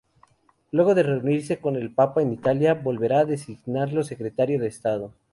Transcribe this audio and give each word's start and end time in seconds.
Luego 0.71 0.95
de 0.95 1.03
reunirse 1.03 1.59
con 1.61 1.75
el 1.75 1.93
papa 1.93 2.23
en 2.23 2.33
Italia, 2.33 2.73
volverá 2.73 3.19
a 3.19 3.25
designarlo 3.25 4.03
secretario 4.03 4.59
de 4.59 4.65
Estado. 4.65 5.13